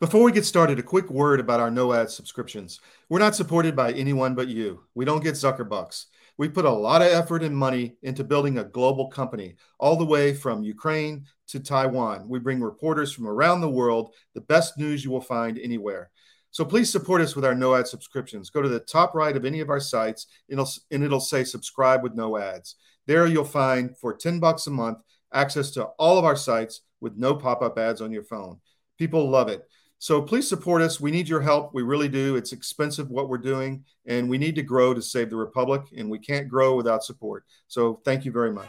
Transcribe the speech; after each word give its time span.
Before 0.00 0.24
we 0.24 0.32
get 0.32 0.44
started, 0.44 0.80
a 0.80 0.82
quick 0.82 1.08
word 1.08 1.38
about 1.38 1.60
our 1.60 1.70
no 1.70 1.92
ad 1.92 2.10
subscriptions. 2.10 2.80
We're 3.08 3.20
not 3.20 3.36
supported 3.36 3.76
by 3.76 3.92
anyone 3.92 4.34
but 4.34 4.48
you. 4.48 4.80
We 4.96 5.04
don't 5.04 5.22
get 5.22 5.34
Zuckerbucks. 5.34 6.06
We 6.36 6.48
put 6.48 6.64
a 6.64 6.70
lot 6.70 7.00
of 7.00 7.12
effort 7.12 7.44
and 7.44 7.56
money 7.56 7.94
into 8.02 8.24
building 8.24 8.58
a 8.58 8.64
global 8.64 9.06
company, 9.08 9.54
all 9.78 9.96
the 9.96 10.04
way 10.04 10.34
from 10.34 10.64
Ukraine 10.64 11.26
to 11.46 11.60
Taiwan. 11.60 12.28
We 12.28 12.40
bring 12.40 12.60
reporters 12.60 13.12
from 13.12 13.28
around 13.28 13.60
the 13.60 13.70
world, 13.70 14.14
the 14.34 14.40
best 14.40 14.76
news 14.76 15.04
you 15.04 15.12
will 15.12 15.20
find 15.20 15.60
anywhere. 15.60 16.10
So 16.50 16.64
please 16.64 16.90
support 16.90 17.20
us 17.20 17.36
with 17.36 17.44
our 17.44 17.54
no 17.54 17.76
ad 17.76 17.86
subscriptions. 17.86 18.50
Go 18.50 18.62
to 18.62 18.68
the 18.68 18.80
top 18.80 19.14
right 19.14 19.36
of 19.36 19.44
any 19.44 19.60
of 19.60 19.70
our 19.70 19.80
sites, 19.80 20.26
it'll, 20.48 20.68
and 20.90 21.04
it'll 21.04 21.20
say 21.20 21.44
subscribe 21.44 22.02
with 22.02 22.14
no 22.14 22.36
ads. 22.36 22.74
There 23.06 23.28
you'll 23.28 23.44
find 23.44 23.96
for 23.96 24.12
10 24.12 24.40
bucks 24.40 24.66
a 24.66 24.70
month 24.70 24.98
access 25.32 25.70
to 25.72 25.84
all 26.00 26.18
of 26.18 26.24
our 26.24 26.36
sites 26.36 26.80
with 27.00 27.16
no 27.16 27.36
pop 27.36 27.62
up 27.62 27.78
ads 27.78 28.00
on 28.00 28.10
your 28.10 28.24
phone. 28.24 28.58
People 28.98 29.30
love 29.30 29.48
it. 29.48 29.62
So 30.04 30.20
please 30.20 30.46
support 30.46 30.82
us. 30.82 31.00
We 31.00 31.10
need 31.10 31.30
your 31.30 31.40
help. 31.40 31.72
We 31.72 31.82
really 31.82 32.10
do. 32.10 32.36
It's 32.36 32.52
expensive 32.52 33.08
what 33.08 33.30
we're 33.30 33.38
doing, 33.38 33.86
and 34.04 34.28
we 34.28 34.36
need 34.36 34.54
to 34.56 34.62
grow 34.62 34.92
to 34.92 35.00
save 35.00 35.30
the 35.30 35.36
Republic, 35.36 35.80
and 35.96 36.10
we 36.10 36.18
can't 36.18 36.46
grow 36.46 36.76
without 36.76 37.02
support. 37.02 37.46
So 37.68 38.02
thank 38.04 38.26
you 38.26 38.30
very 38.30 38.52
much. 38.52 38.68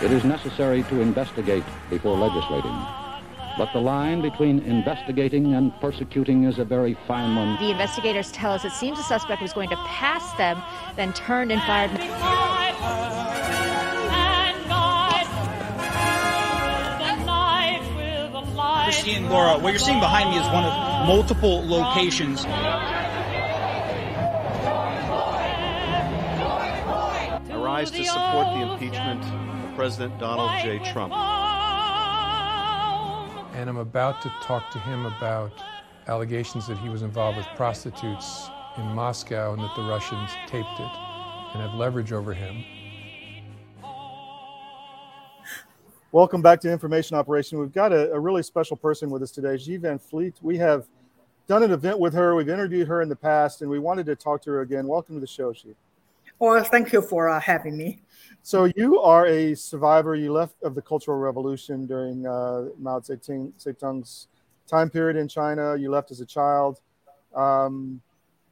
It 0.00 0.12
is 0.12 0.22
necessary 0.22 0.84
to 0.84 1.00
investigate 1.00 1.64
before 1.90 2.16
legislating. 2.16 2.78
But 3.58 3.72
the 3.72 3.80
line 3.80 4.22
between 4.22 4.60
investigating 4.60 5.54
and 5.54 5.72
persecuting 5.80 6.44
is 6.44 6.60
a 6.60 6.64
very 6.64 6.96
fine 7.08 7.34
one. 7.34 7.60
The 7.60 7.72
investigators 7.72 8.30
tell 8.30 8.52
us 8.52 8.64
it 8.64 8.70
seems 8.70 8.98
the 8.98 9.02
suspect 9.02 9.42
was 9.42 9.52
going 9.52 9.70
to 9.70 9.76
pass 9.78 10.32
them, 10.34 10.62
then 10.94 11.12
turned 11.12 11.50
and 11.50 11.60
fired. 11.62 13.41
Christine 19.02 19.28
Laura, 19.28 19.54
uh, 19.54 19.58
what 19.58 19.70
you're 19.70 19.80
seeing 19.80 19.98
behind 19.98 20.30
me 20.30 20.36
is 20.36 20.46
one 20.46 20.62
of 20.62 21.08
multiple 21.08 21.66
locations. 21.66 22.44
I 22.44 22.60
rise 27.50 27.90
to 27.90 28.04
support 28.04 28.46
the 28.54 28.72
impeachment 28.72 29.24
of 29.24 29.74
President 29.74 30.20
Donald 30.20 30.52
J. 30.62 30.78
Trump. 30.92 31.12
And 33.54 33.68
I'm 33.68 33.78
about 33.78 34.22
to 34.22 34.32
talk 34.40 34.70
to 34.70 34.78
him 34.78 35.04
about 35.06 35.50
allegations 36.06 36.68
that 36.68 36.78
he 36.78 36.88
was 36.88 37.02
involved 37.02 37.38
with 37.38 37.46
prostitutes 37.56 38.48
in 38.76 38.84
Moscow 38.84 39.52
and 39.52 39.64
that 39.64 39.74
the 39.74 39.82
Russians 39.82 40.30
taped 40.46 40.78
it 40.78 40.92
and 41.54 41.60
have 41.60 41.74
leverage 41.74 42.12
over 42.12 42.32
him. 42.32 42.64
Welcome 46.12 46.42
back 46.42 46.60
to 46.60 46.70
Information 46.70 47.16
Operation. 47.16 47.58
We've 47.58 47.72
got 47.72 47.90
a, 47.90 48.12
a, 48.12 48.20
really 48.20 48.42
special 48.42 48.76
person 48.76 49.08
with 49.08 49.22
us 49.22 49.30
today, 49.30 49.56
Van 49.78 49.98
Fleet. 49.98 50.34
We 50.42 50.58
have 50.58 50.84
done 51.48 51.62
an 51.62 51.70
event 51.70 51.98
with 51.98 52.12
her. 52.12 52.34
We've 52.34 52.50
interviewed 52.50 52.86
her 52.88 53.00
in 53.00 53.08
the 53.08 53.16
past, 53.16 53.62
and 53.62 53.70
we 53.70 53.78
wanted 53.78 54.04
to 54.04 54.14
talk 54.14 54.42
to 54.42 54.50
her 54.50 54.60
again. 54.60 54.86
Welcome 54.86 55.14
to 55.14 55.22
the 55.22 55.26
show, 55.26 55.54
Xi. 55.54 55.74
Well, 56.38 56.62
thank 56.64 56.92
you 56.92 57.00
for 57.00 57.30
uh, 57.30 57.40
having 57.40 57.78
me. 57.78 58.02
So 58.42 58.70
you 58.76 59.00
are 59.00 59.26
a 59.26 59.54
survivor. 59.54 60.14
You 60.14 60.34
left 60.34 60.62
of 60.62 60.74
the 60.74 60.82
Cultural 60.82 61.16
Revolution 61.16 61.86
during 61.86 62.26
uh, 62.26 62.66
Mao 62.78 63.00
Zedong, 63.00 63.50
Zedong's 63.58 64.28
time 64.68 64.90
period 64.90 65.16
in 65.16 65.28
China. 65.28 65.76
You 65.76 65.90
left 65.90 66.10
as 66.10 66.20
a 66.20 66.26
child. 66.26 66.82
Um, 67.34 68.02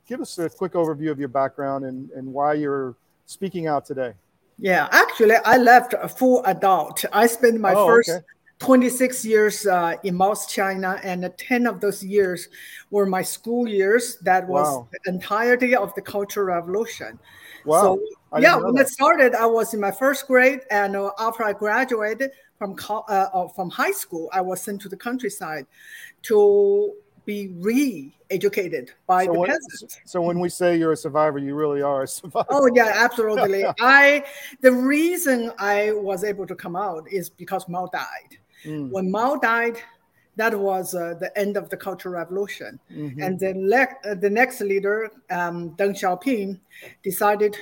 give 0.07 0.23
us 0.23 0.39
a 0.39 0.49
quick 0.49 0.73
overview 0.73 1.11
of 1.11 1.19
your 1.19 1.29
background 1.29 1.85
and, 1.85 2.11
and 2.13 2.33
why 2.33 2.55
you're 2.55 2.97
speaking 3.27 3.67
out 3.67 3.85
today. 3.85 4.15
Yeah, 4.61 4.89
actually, 4.93 5.37
I 5.45 5.57
left 5.57 5.95
a 5.95 6.09
full 6.09 6.45
adult. 6.45 7.05
I 7.13 7.27
spent 7.27 7.59
my 7.61 7.75
oh, 7.75 7.87
first 7.87 8.11
okay. 8.11 8.25
26 8.59 9.25
years 9.25 9.67
uh, 9.67 9.95
in 10.05 10.19
South 10.19 10.49
China, 10.49 11.01
and 11.03 11.33
10 11.37 11.67
of 11.67 11.81
those 11.81 12.05
years 12.05 12.49
were 12.91 13.07
my 13.07 13.23
school 13.23 13.67
years. 13.67 14.19
That 14.19 14.47
was 14.47 14.67
wow. 14.67 14.89
the 14.93 15.13
entirety 15.13 15.75
of 15.75 15.95
the 15.95 16.03
Cultural 16.03 16.47
Revolution. 16.47 17.19
Wow. 17.65 17.99
So, 18.33 18.39
yeah, 18.39 18.57
when 18.57 18.77
it 18.77 18.89
started, 18.89 19.35
I 19.35 19.47
was 19.47 19.73
in 19.73 19.81
my 19.81 19.91
first 19.91 20.27
grade, 20.27 20.61
and 20.71 20.95
uh, 20.95 21.11
after 21.19 21.43
I 21.43 21.55
graduated 21.55 22.31
from 22.59 22.77
uh, 22.89 23.03
uh, 23.09 23.49
from 23.49 23.71
high 23.71 23.93
school, 23.93 24.29
I 24.33 24.43
was 24.43 24.61
sent 24.61 24.83
to 24.83 24.91
the 24.91 24.97
countryside 24.97 25.67
to 26.23 26.93
be 27.31 27.55
re-educated 27.59 28.91
by 29.07 29.25
so 29.25 29.33
the 29.33 29.39
when, 29.39 29.51
peasants. 29.51 30.01
So 30.05 30.21
when 30.21 30.41
we 30.41 30.49
say 30.49 30.77
you're 30.77 30.93
a 30.93 30.97
survivor, 30.97 31.39
you 31.39 31.55
really 31.55 31.81
are 31.81 32.03
a 32.03 32.09
survivor. 32.09 32.49
Oh 32.51 32.69
yeah, 32.75 32.93
absolutely. 33.07 33.65
I 33.81 34.25
the 34.63 34.73
reason 34.73 35.53
I 35.59 35.93
was 35.93 36.25
able 36.25 36.47
to 36.49 36.57
come 36.57 36.75
out 36.75 37.05
is 37.19 37.31
because 37.31 37.69
Mao 37.69 37.87
died. 37.87 38.33
Mm. 38.65 38.91
When 38.91 39.11
Mao 39.11 39.37
died, 39.37 39.79
that 40.35 40.59
was 40.59 40.95
uh, 40.95 41.15
the 41.21 41.31
end 41.39 41.57
of 41.57 41.71
the 41.71 41.77
Cultural 41.77 42.15
Revolution, 42.15 42.81
mm-hmm. 42.91 43.23
and 43.23 43.39
then 43.39 43.69
le- 43.69 43.97
uh, 44.05 44.15
the 44.15 44.31
next 44.31 44.61
leader, 44.61 45.11
um, 45.31 45.71
Deng 45.79 45.95
Xiaoping, 46.01 46.59
decided 47.03 47.57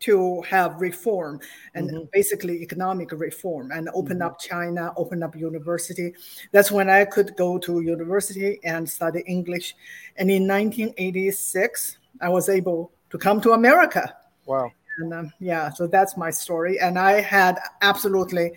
to 0.00 0.40
have 0.42 0.80
reform 0.80 1.40
and 1.74 1.90
mm-hmm. 1.90 2.04
basically 2.12 2.62
economic 2.62 3.12
reform 3.12 3.70
and 3.70 3.88
open 3.94 4.18
mm-hmm. 4.18 4.26
up 4.26 4.40
China, 4.40 4.92
open 4.96 5.22
up 5.22 5.36
university. 5.36 6.14
That's 6.52 6.70
when 6.70 6.88
I 6.90 7.04
could 7.04 7.36
go 7.36 7.58
to 7.58 7.80
university 7.80 8.58
and 8.64 8.88
study 8.88 9.22
English. 9.26 9.76
And 10.16 10.30
in 10.30 10.48
1986, 10.48 11.98
I 12.20 12.28
was 12.28 12.48
able 12.48 12.92
to 13.10 13.18
come 13.18 13.40
to 13.42 13.52
America. 13.52 14.16
Wow. 14.46 14.72
And 14.98 15.14
um, 15.14 15.32
yeah, 15.38 15.70
so 15.70 15.86
that's 15.86 16.16
my 16.16 16.30
story. 16.30 16.80
And 16.80 16.98
I 16.98 17.20
had 17.20 17.58
absolutely 17.82 18.52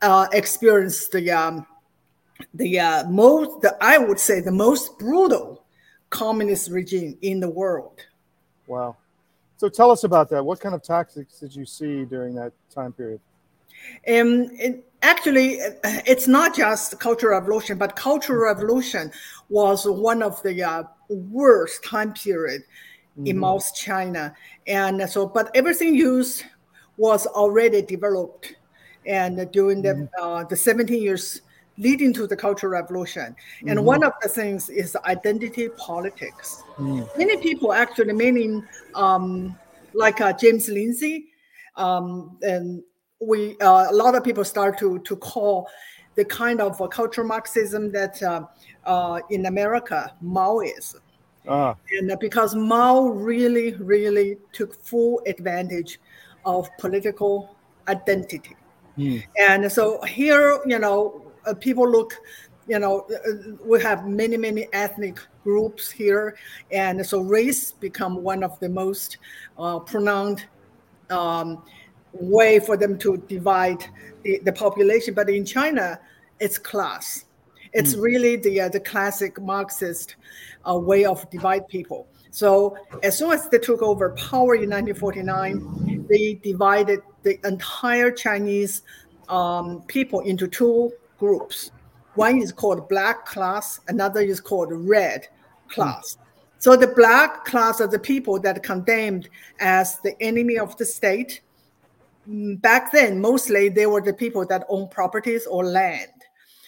uh, 0.00 0.26
experienced 0.32 1.12
the 1.12 1.30
um, 1.30 1.66
the 2.54 2.80
uh, 2.80 3.08
most, 3.08 3.60
the, 3.60 3.76
I 3.80 3.98
would 3.98 4.18
say, 4.18 4.40
the 4.40 4.52
most 4.52 4.98
brutal 4.98 5.64
communist 6.10 6.70
regime 6.70 7.16
in 7.22 7.40
the 7.40 7.48
world. 7.48 8.00
Wow. 8.66 8.96
So 9.62 9.68
tell 9.68 9.92
us 9.92 10.02
about 10.02 10.28
that. 10.30 10.44
What 10.44 10.58
kind 10.58 10.74
of 10.74 10.82
tactics 10.82 11.38
did 11.38 11.54
you 11.54 11.64
see 11.64 12.04
during 12.04 12.34
that 12.34 12.52
time 12.68 12.92
period? 12.92 13.20
Um, 14.08 14.50
it, 14.58 14.84
actually, 15.02 15.60
it's 15.84 16.26
not 16.26 16.56
just 16.56 16.98
Cultural 16.98 17.38
Revolution, 17.38 17.78
but 17.78 17.94
Cultural 17.94 18.42
Revolution 18.42 19.12
was 19.50 19.86
one 19.86 20.20
of 20.20 20.42
the 20.42 20.64
uh, 20.64 20.82
worst 21.08 21.84
time 21.84 22.12
period 22.12 22.62
mm-hmm. 23.16 23.28
in 23.28 23.40
South 23.40 23.72
China, 23.76 24.34
and 24.66 25.08
so 25.08 25.28
but 25.28 25.48
everything 25.54 25.94
used 25.94 26.42
was 26.96 27.28
already 27.28 27.82
developed, 27.82 28.56
and 29.06 29.48
during 29.52 29.80
mm-hmm. 29.80 30.06
the 30.16 30.20
uh, 30.20 30.42
the 30.42 30.56
17 30.56 31.00
years 31.00 31.40
leading 31.78 32.12
to 32.14 32.26
the 32.26 32.36
Cultural 32.36 32.72
Revolution. 32.72 33.34
And 33.66 33.78
mm-hmm. 33.78 33.86
one 33.86 34.04
of 34.04 34.12
the 34.22 34.28
things 34.28 34.68
is 34.68 34.96
identity 35.04 35.68
politics. 35.70 36.62
Mm. 36.76 37.08
Many 37.16 37.36
people 37.38 37.72
actually, 37.72 38.12
meaning 38.12 38.66
um, 38.94 39.56
like 39.94 40.20
uh, 40.20 40.32
James 40.32 40.68
Lindsay, 40.68 41.26
um, 41.76 42.36
and 42.42 42.82
we 43.20 43.56
uh, 43.60 43.90
a 43.90 43.94
lot 43.94 44.14
of 44.14 44.24
people 44.24 44.44
start 44.44 44.78
to 44.78 44.98
to 45.00 45.16
call 45.16 45.68
the 46.14 46.24
kind 46.24 46.60
of 46.60 46.80
uh, 46.80 46.86
cultural 46.88 47.26
Marxism 47.26 47.90
that 47.92 48.22
uh, 48.22 48.44
uh, 48.84 49.20
in 49.30 49.46
America 49.46 50.14
Maoism. 50.22 51.00
Ah. 51.48 51.74
And 51.98 52.16
because 52.20 52.54
Mao 52.54 53.08
really, 53.08 53.74
really 53.74 54.36
took 54.52 54.74
full 54.84 55.20
advantage 55.26 55.98
of 56.44 56.68
political 56.78 57.56
identity. 57.88 58.56
Mm. 58.96 59.24
And 59.40 59.72
so 59.72 60.00
here, 60.02 60.60
you 60.66 60.78
know, 60.78 61.31
uh, 61.46 61.54
people 61.54 61.88
look 61.88 62.14
you 62.68 62.78
know 62.78 63.06
uh, 63.10 63.56
we 63.64 63.82
have 63.82 64.06
many 64.06 64.36
many 64.36 64.68
ethnic 64.72 65.18
groups 65.42 65.90
here. 65.90 66.36
And 66.70 67.04
so 67.04 67.20
race 67.20 67.72
become 67.72 68.22
one 68.22 68.42
of 68.42 68.58
the 68.60 68.68
most 68.68 69.18
uh, 69.58 69.80
pronounced 69.80 70.46
um, 71.10 71.62
way 72.12 72.58
for 72.60 72.76
them 72.76 72.98
to 72.98 73.16
divide 73.28 73.84
the, 74.22 74.40
the 74.44 74.52
population. 74.52 75.14
But 75.14 75.28
in 75.28 75.44
china 75.44 76.00
it's 76.40 76.58
class. 76.58 77.26
It's 77.72 77.94
mm. 77.94 78.02
really 78.02 78.36
the 78.36 78.62
uh, 78.62 78.68
the 78.68 78.80
classic 78.80 79.40
marxist 79.40 80.16
uh, 80.68 80.76
way 80.76 81.04
of 81.04 81.28
divide 81.30 81.68
people. 81.68 82.08
So 82.30 82.76
as 83.02 83.18
soon 83.18 83.32
as 83.32 83.48
they 83.48 83.58
took 83.58 83.82
over 83.82 84.10
power 84.10 84.54
in 84.54 84.70
1949 84.70 86.06
they 86.08 86.34
divided 86.42 87.00
the 87.22 87.38
entire 87.46 88.10
chinese 88.10 88.82
um, 89.28 89.82
people 89.86 90.20
into 90.20 90.48
two 90.48 90.92
groups. 91.22 91.70
One 92.16 92.42
is 92.42 92.50
called 92.50 92.88
black 92.88 93.26
class, 93.26 93.78
another 93.86 94.20
is 94.20 94.40
called 94.40 94.70
red 94.72 95.28
class. 95.68 96.18
So 96.58 96.76
the 96.76 96.88
black 96.88 97.44
class 97.44 97.80
are 97.80 97.86
the 97.86 98.04
people 98.12 98.40
that 98.40 98.64
condemned 98.64 99.28
as 99.60 99.98
the 100.00 100.14
enemy 100.20 100.58
of 100.58 100.76
the 100.78 100.84
state. 100.84 101.40
Mm, 102.28 102.60
back 102.60 102.90
then, 102.90 103.20
mostly 103.20 103.68
they 103.68 103.86
were 103.86 104.02
the 104.02 104.12
people 104.12 104.44
that 104.46 104.66
own 104.68 104.88
properties 104.88 105.46
or 105.46 105.64
land. 105.64 106.18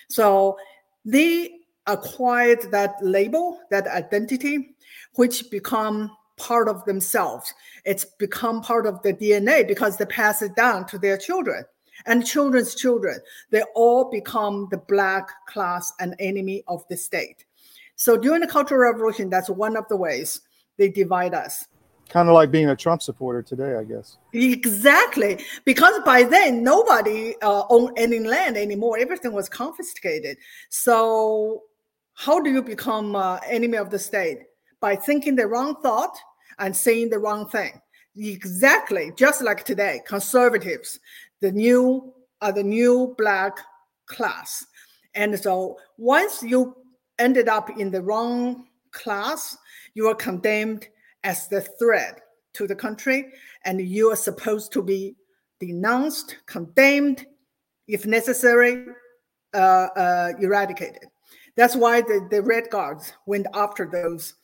So 0.08 0.56
they 1.04 1.58
acquired 1.86 2.70
that 2.70 2.94
label, 3.02 3.58
that 3.70 3.88
identity, 3.88 4.76
which 5.16 5.50
become 5.50 6.10
part 6.36 6.68
of 6.68 6.84
themselves. 6.84 7.52
It's 7.84 8.04
become 8.04 8.62
part 8.62 8.86
of 8.86 9.02
the 9.02 9.12
DNA 9.12 9.66
because 9.66 9.96
they 9.96 10.06
pass 10.06 10.42
it 10.42 10.54
down 10.54 10.86
to 10.86 10.98
their 10.98 11.18
children 11.18 11.64
and 12.06 12.26
children's 12.26 12.74
children. 12.74 13.18
They 13.50 13.62
all 13.74 14.10
become 14.10 14.68
the 14.70 14.78
black 14.78 15.28
class 15.46 15.92
and 16.00 16.14
enemy 16.18 16.64
of 16.68 16.84
the 16.88 16.96
state. 16.96 17.44
So 17.96 18.16
during 18.16 18.40
the 18.40 18.46
Cultural 18.46 18.80
Revolution, 18.80 19.30
that's 19.30 19.50
one 19.50 19.76
of 19.76 19.86
the 19.88 19.96
ways 19.96 20.40
they 20.76 20.88
divide 20.88 21.34
us. 21.34 21.66
Kind 22.08 22.28
of 22.28 22.34
like 22.34 22.50
being 22.50 22.68
a 22.68 22.76
Trump 22.76 23.02
supporter 23.02 23.42
today, 23.42 23.76
I 23.76 23.84
guess. 23.84 24.18
Exactly, 24.32 25.42
because 25.64 25.94
by 26.04 26.22
then 26.22 26.62
nobody 26.62 27.34
uh, 27.40 27.64
owned 27.70 27.96
any 27.96 28.18
land 28.18 28.56
anymore. 28.56 28.98
Everything 28.98 29.32
was 29.32 29.48
confiscated. 29.48 30.36
So 30.68 31.62
how 32.14 32.40
do 32.40 32.50
you 32.50 32.62
become 32.62 33.16
uh, 33.16 33.40
enemy 33.48 33.78
of 33.78 33.90
the 33.90 33.98
state? 33.98 34.40
By 34.80 34.96
thinking 34.96 35.34
the 35.34 35.46
wrong 35.46 35.76
thought 35.82 36.16
and 36.58 36.76
saying 36.76 37.10
the 37.10 37.18
wrong 37.18 37.48
thing. 37.48 37.80
Exactly, 38.16 39.12
just 39.16 39.42
like 39.42 39.64
today, 39.64 40.00
conservatives, 40.06 41.00
the 41.44 41.52
new 41.52 42.14
uh, 42.40 42.50
the 42.50 42.62
new 42.62 43.14
black 43.18 43.58
class. 44.06 44.64
And 45.14 45.38
so 45.38 45.78
once 45.98 46.42
you 46.42 46.74
ended 47.18 47.48
up 47.48 47.68
in 47.78 47.90
the 47.90 48.00
wrong 48.02 48.66
class, 48.92 49.56
you 49.92 50.08
are 50.08 50.14
condemned 50.14 50.88
as 51.22 51.48
the 51.48 51.60
threat 51.60 52.20
to 52.54 52.66
the 52.66 52.74
country, 52.74 53.30
and 53.66 53.78
you 53.80 54.10
are 54.10 54.16
supposed 54.16 54.72
to 54.72 54.82
be 54.82 55.16
denounced, 55.60 56.36
condemned, 56.46 57.26
if 57.88 58.06
necessary, 58.06 58.86
uh, 59.52 59.88
uh, 59.96 60.32
eradicated. 60.40 61.04
That's 61.56 61.76
why 61.76 62.00
the, 62.00 62.26
the 62.30 62.42
Red 62.42 62.70
Guards 62.70 63.12
went 63.26 63.46
after 63.52 63.84
those 63.86 64.34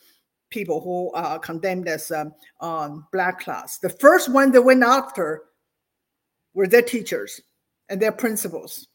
people 0.51 0.81
who 0.81 1.11
are 1.15 1.39
condemned 1.39 1.89
as 1.89 2.11
um, 2.11 2.35
um, 2.61 3.07
black 3.11 3.41
class. 3.41 3.79
The 3.79 3.89
first 3.89 4.29
one 4.29 4.53
they 4.53 4.59
went 4.59 4.83
after 4.83 5.45
were 6.55 6.67
their 6.67 6.83
teachers 6.83 7.41
and 7.89 8.01
their 8.01 8.13
principals. 8.13 8.89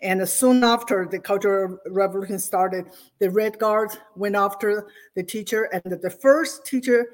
And 0.00 0.26
soon 0.28 0.62
after 0.62 1.08
the 1.10 1.18
Cultural 1.18 1.78
Revolution 1.86 2.38
started, 2.38 2.86
the 3.18 3.30
Red 3.30 3.58
Guards 3.58 3.96
went 4.14 4.36
after 4.36 4.88
the 5.16 5.24
teacher, 5.24 5.64
and 5.64 5.82
the 6.00 6.10
first 6.10 6.64
teacher 6.64 7.06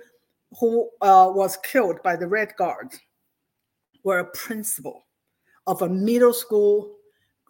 who 0.61 0.91
uh, 1.01 1.31
was 1.35 1.57
killed 1.59 2.03
by 2.03 2.17
the 2.17 2.29
Red 2.29 2.53
Guards 2.57 3.01
were 4.03 4.19
a 4.19 4.31
principal 4.33 5.07
of 5.67 5.81
a 5.81 5.89
middle 5.89 6.35
school, 6.35 6.97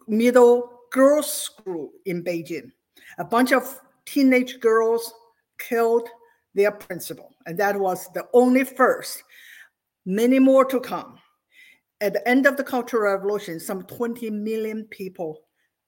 middle 0.07 0.79
girls' 0.91 1.31
school 1.31 1.91
in 2.05 2.23
Beijing. 2.23 2.71
A 3.17 3.25
bunch 3.25 3.51
of 3.51 3.81
teenage 4.05 4.61
girls 4.61 5.13
killed 5.59 6.07
their 6.53 6.71
principal, 6.71 7.35
and 7.45 7.57
that 7.59 7.77
was 7.77 8.07
the 8.13 8.25
only 8.33 8.63
first. 8.63 9.21
Many 10.05 10.39
more 10.39 10.63
to 10.65 10.79
come 10.79 11.19
at 12.01 12.13
the 12.13 12.27
end 12.27 12.45
of 12.45 12.57
the 12.57 12.63
Cultural 12.63 13.03
Revolution, 13.13 13.59
some 13.59 13.83
20 13.83 14.29
million 14.29 14.85
people 14.85 15.41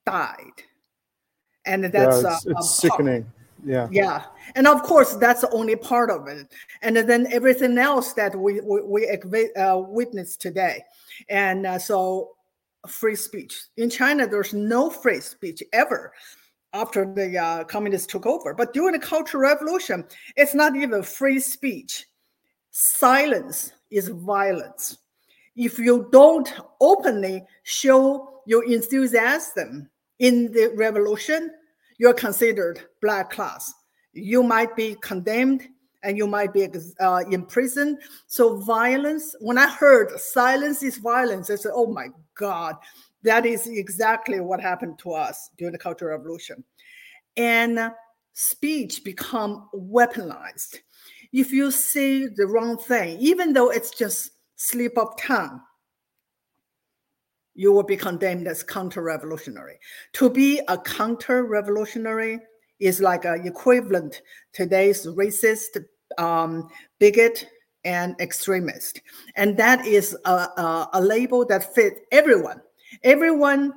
died. 0.06 0.62
And 1.66 1.84
that's 1.84 2.22
yeah, 2.22 2.34
it's, 2.34 2.46
uh, 2.46 2.50
it's 2.50 2.76
sickening. 2.76 3.30
Yeah. 3.64 3.88
Yeah. 3.90 4.24
And 4.54 4.66
of 4.66 4.82
course, 4.82 5.16
that's 5.16 5.44
only 5.52 5.76
part 5.76 6.10
of 6.10 6.28
it. 6.28 6.52
And 6.82 6.96
then 6.96 7.26
everything 7.32 7.76
else 7.76 8.12
that 8.14 8.34
we, 8.34 8.60
we, 8.60 8.82
we 8.82 9.54
uh, 9.54 9.76
witness 9.76 10.36
today. 10.36 10.82
And 11.28 11.66
uh, 11.66 11.78
so, 11.78 12.30
free 12.86 13.16
speech. 13.16 13.60
In 13.76 13.90
China, 13.90 14.26
there's 14.26 14.54
no 14.54 14.88
free 14.88 15.20
speech 15.20 15.62
ever 15.72 16.12
after 16.72 17.12
the 17.12 17.36
uh, 17.36 17.64
communists 17.64 18.06
took 18.06 18.24
over. 18.24 18.54
But 18.54 18.72
during 18.72 18.92
the 18.92 19.04
Cultural 19.04 19.42
Revolution, 19.42 20.04
it's 20.36 20.54
not 20.54 20.76
even 20.76 21.02
free 21.02 21.40
speech. 21.40 22.06
Silence 22.70 23.72
is 23.90 24.08
violence 24.08 24.98
if 25.58 25.76
you 25.76 26.08
don't 26.12 26.54
openly 26.80 27.44
show 27.64 28.42
your 28.46 28.64
enthusiasm 28.64 29.90
in 30.20 30.52
the 30.52 30.72
revolution, 30.76 31.50
you're 31.98 32.14
considered 32.14 32.80
black 33.02 33.30
class. 33.30 33.74
You 34.12 34.44
might 34.44 34.76
be 34.76 34.96
condemned 35.02 35.66
and 36.04 36.16
you 36.16 36.28
might 36.28 36.52
be 36.52 36.68
uh, 37.00 37.24
imprisoned. 37.30 37.98
So 38.28 38.58
violence, 38.58 39.34
when 39.40 39.58
I 39.58 39.68
heard 39.68 40.18
silence 40.20 40.84
is 40.84 40.98
violence, 40.98 41.50
I 41.50 41.56
said, 41.56 41.72
oh 41.74 41.88
my 41.88 42.06
God, 42.36 42.76
that 43.24 43.44
is 43.44 43.66
exactly 43.66 44.40
what 44.40 44.60
happened 44.60 45.00
to 45.00 45.12
us 45.12 45.50
during 45.58 45.72
the 45.72 45.78
Cultural 45.78 46.16
Revolution. 46.16 46.62
And 47.36 47.90
speech 48.32 49.02
become 49.02 49.68
weaponized. 49.74 50.76
If 51.32 51.50
you 51.52 51.72
say 51.72 52.28
the 52.28 52.46
wrong 52.46 52.78
thing, 52.78 53.18
even 53.18 53.52
though 53.52 53.70
it's 53.70 53.90
just 53.90 54.30
slip 54.58 54.98
of 54.98 55.16
tongue, 55.16 55.60
you 57.54 57.72
will 57.72 57.84
be 57.84 57.96
condemned 57.96 58.46
as 58.46 58.62
counter-revolutionary. 58.62 59.78
To 60.14 60.28
be 60.28 60.60
a 60.68 60.76
counter-revolutionary 60.76 62.40
is 62.78 63.00
like 63.00 63.24
an 63.24 63.46
equivalent 63.46 64.22
today's 64.52 65.06
racist, 65.06 65.84
um, 66.18 66.68
bigot, 66.98 67.46
and 67.84 68.14
extremist. 68.20 69.00
And 69.36 69.56
that 69.56 69.86
is 69.86 70.16
a, 70.24 70.30
a, 70.30 70.88
a 70.94 71.00
label 71.00 71.46
that 71.46 71.74
fit 71.74 72.06
everyone. 72.12 72.60
Everyone 73.02 73.72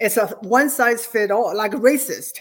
is 0.00 0.16
a 0.18 0.26
one 0.42 0.70
size 0.70 1.04
fit 1.04 1.30
all, 1.30 1.56
like 1.56 1.72
racist. 1.72 2.40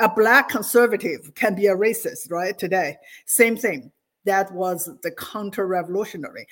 A 0.00 0.08
black 0.08 0.48
conservative 0.48 1.32
can 1.34 1.54
be 1.54 1.68
a 1.68 1.76
racist, 1.76 2.30
right? 2.30 2.58
Today, 2.58 2.96
same 3.26 3.56
thing 3.56 3.92
that 4.24 4.52
was 4.52 4.90
the 5.02 5.10
counter-revolutionary. 5.12 6.46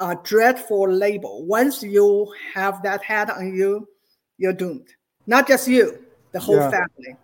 A 0.00 0.16
dreadful 0.22 0.88
label. 0.88 1.44
Once 1.44 1.82
you 1.82 2.32
have 2.54 2.82
that 2.82 3.02
hat 3.02 3.30
on 3.30 3.54
you, 3.54 3.88
you're 4.36 4.52
doomed. 4.52 4.88
Not 5.26 5.48
just 5.48 5.66
you, 5.66 5.98
the 6.32 6.40
whole 6.40 6.56
yeah. 6.56 6.70
family. 6.70 7.16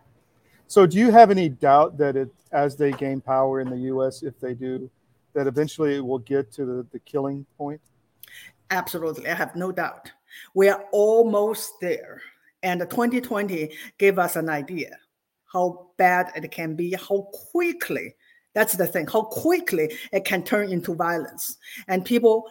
So, 0.67 0.87
do 0.87 0.99
you 0.99 1.11
have 1.12 1.31
any 1.31 1.49
doubt 1.49 1.97
that 1.99 2.17
it, 2.17 2.31
as 2.50 2.76
they 2.76 2.91
gain 2.93 3.21
power 3.21 3.61
in 3.61 3.71
the 3.71 3.79
U.S., 3.93 4.23
if 4.23 4.41
they 4.41 4.55
do, 4.55 4.91
that 5.35 5.47
eventually 5.47 5.97
it 5.97 6.05
will 6.05 6.19
get 6.19 6.53
to 6.53 6.65
the, 6.65 6.87
the 6.91 6.99
killing 7.00 7.47
point? 7.56 7.81
Absolutely, 8.71 9.29
I 9.29 9.35
have 9.35 9.55
no 9.55 9.70
doubt. 9.70 10.11
We 10.55 10.69
are 10.69 10.85
almost 10.91 11.75
there, 11.81 12.20
and 12.62 12.81
2020 12.81 13.70
gave 13.99 14.19
us 14.19 14.37
an 14.37 14.49
idea 14.49 14.97
how 15.53 15.87
bad 15.97 16.32
it 16.35 16.50
can 16.50 16.75
be, 16.75 16.93
how 16.94 17.29
quickly 17.53 18.17
that's 18.55 18.75
the 18.75 18.87
thing, 18.87 19.06
how 19.06 19.23
quickly 19.23 19.97
it 20.12 20.25
can 20.25 20.43
turn 20.43 20.70
into 20.70 20.94
violence. 20.94 21.59
And 21.88 22.05
people 22.05 22.49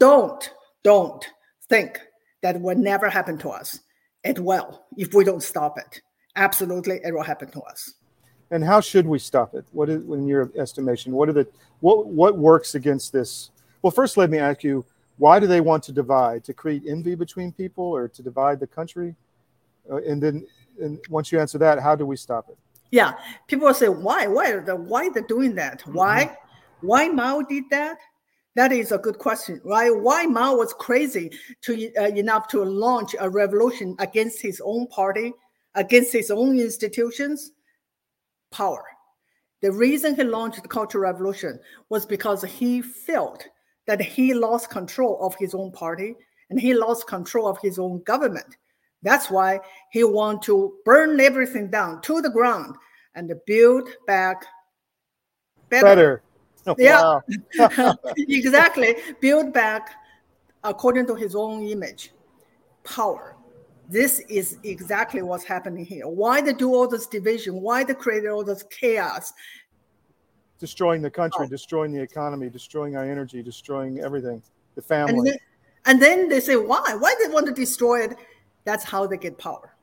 don't, 0.00 0.52
don't 0.82 1.24
think 1.68 2.00
that 2.42 2.60
will 2.60 2.76
never 2.76 3.08
happen 3.08 3.38
to 3.38 3.50
us. 3.50 3.78
It 4.24 4.40
will 4.40 4.82
if 4.96 5.14
we 5.14 5.24
don't 5.24 5.42
stop 5.42 5.78
it. 5.78 6.02
Absolutely, 6.34 7.00
it 7.04 7.14
will 7.14 7.22
happen 7.22 7.50
to 7.52 7.60
us. 7.60 7.94
And 8.50 8.64
how 8.64 8.80
should 8.80 9.06
we 9.06 9.18
stop 9.20 9.54
it? 9.54 9.64
What 9.70 9.88
is, 9.88 10.02
in 10.02 10.26
your 10.26 10.50
estimation, 10.58 11.12
what 11.12 11.28
are 11.28 11.32
the 11.32 11.46
what 11.78 12.06
what 12.06 12.36
works 12.36 12.74
against 12.74 13.12
this? 13.12 13.50
Well, 13.80 13.92
first, 13.92 14.16
let 14.16 14.28
me 14.28 14.38
ask 14.38 14.64
you: 14.64 14.84
Why 15.18 15.38
do 15.38 15.46
they 15.46 15.60
want 15.60 15.84
to 15.84 15.92
divide? 15.92 16.44
To 16.44 16.52
create 16.52 16.82
envy 16.86 17.14
between 17.14 17.52
people, 17.52 17.84
or 17.84 18.08
to 18.08 18.22
divide 18.22 18.58
the 18.58 18.66
country? 18.66 19.14
Uh, 19.90 19.96
and 19.96 20.22
then, 20.22 20.46
and 20.80 20.98
once 21.08 21.32
you 21.32 21.40
answer 21.40 21.58
that, 21.58 21.78
how 21.78 21.94
do 21.94 22.04
we 22.04 22.16
stop 22.16 22.48
it? 22.48 22.58
Yeah, 22.90 23.14
people 23.46 23.66
will 23.66 23.74
say 23.74 23.88
why, 23.88 24.26
why, 24.26 24.58
the, 24.58 24.74
why 24.74 25.06
are 25.06 25.12
they're 25.12 25.22
doing 25.22 25.54
that? 25.54 25.80
Mm-hmm. 25.80 25.92
Why, 25.92 26.36
why 26.80 27.08
Mao 27.08 27.42
did 27.42 27.64
that? 27.70 27.98
That 28.56 28.72
is 28.72 28.90
a 28.92 28.98
good 28.98 29.18
question, 29.18 29.60
right? 29.64 29.90
Why 29.90 30.26
Mao 30.26 30.56
was 30.56 30.72
crazy 30.72 31.30
to 31.62 31.92
uh, 31.94 32.08
enough 32.08 32.48
to 32.48 32.64
launch 32.64 33.14
a 33.18 33.30
revolution 33.30 33.94
against 34.00 34.42
his 34.42 34.60
own 34.64 34.88
party, 34.88 35.32
against 35.74 36.12
his 36.12 36.30
own 36.30 36.58
institutions? 36.58 37.52
Power. 38.50 38.84
The 39.62 39.70
reason 39.70 40.16
he 40.16 40.24
launched 40.24 40.62
the 40.62 40.68
Cultural 40.68 41.04
Revolution 41.04 41.60
was 41.90 42.06
because 42.06 42.42
he 42.42 42.82
felt 42.82 43.46
that 43.86 44.00
he 44.00 44.34
lost 44.34 44.70
control 44.70 45.18
of 45.20 45.34
his 45.36 45.54
own 45.54 45.70
party 45.70 46.16
and 46.48 46.58
he 46.58 46.74
lost 46.74 47.06
control 47.06 47.46
of 47.46 47.58
his 47.60 47.78
own 47.78 48.02
government. 48.02 48.56
That's 49.02 49.30
why 49.30 49.60
he 49.92 50.02
wanted 50.04 50.42
to 50.42 50.74
burn 50.84 51.20
everything 51.20 51.70
down 51.70 52.02
to 52.02 52.20
the 52.20 52.30
ground 52.30 52.76
and 53.14 53.32
build 53.46 53.88
back 54.06 54.44
better. 55.68 55.86
better. 55.86 56.22
Yeah, 56.78 57.20
exactly. 58.16 58.96
Build 59.20 59.52
back 59.52 59.90
according 60.64 61.06
to 61.06 61.14
his 61.14 61.34
own 61.34 61.64
image, 61.64 62.12
power. 62.84 63.36
This 63.88 64.20
is 64.28 64.58
exactly 64.62 65.22
what's 65.22 65.44
happening 65.44 65.84
here. 65.84 66.06
Why 66.06 66.40
they 66.40 66.52
do 66.52 66.74
all 66.74 66.86
this 66.86 67.06
division? 67.06 67.60
Why 67.60 67.82
they 67.82 67.94
create 67.94 68.26
all 68.28 68.44
this 68.44 68.62
chaos? 68.64 69.32
Destroying 70.58 71.02
the 71.02 71.10
country, 71.10 71.46
oh. 71.46 71.48
destroying 71.48 71.92
the 71.92 72.00
economy, 72.00 72.50
destroying 72.50 72.94
our 72.94 73.04
energy, 73.04 73.42
destroying 73.42 73.98
everything, 74.00 74.42
the 74.74 74.82
family. 74.82 75.14
And 75.16 75.26
then, 75.26 75.38
and 75.86 76.02
then 76.02 76.28
they 76.28 76.40
say, 76.40 76.56
why? 76.56 76.94
Why 76.98 77.14
they 77.22 77.32
want 77.32 77.46
to 77.46 77.52
destroy 77.52 78.04
it? 78.04 78.16
That's 78.64 78.84
how 78.84 79.06
they 79.06 79.16
get 79.16 79.38
power. 79.38 79.74